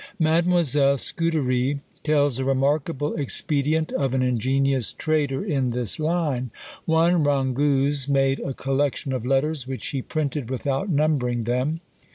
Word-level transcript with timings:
Mademoiselle 0.17 0.97
Scudery 0.97 1.79
tells 2.01 2.39
a 2.39 2.43
remarkable 2.43 3.13
expedient 3.13 3.91
of 3.91 4.15
an 4.15 4.23
ingenious 4.23 4.93
trader 4.93 5.45
in 5.45 5.69
this 5.69 5.99
line 5.99 6.49
One 6.85 7.23
Rangouze 7.23 8.09
made 8.09 8.39
a 8.39 8.55
collection 8.55 9.13
of 9.13 9.27
letters 9.27 9.67
which 9.67 9.89
he 9.89 10.01
printed 10.01 10.49
without 10.49 10.89
numbering 10.89 11.43
them. 11.43 11.81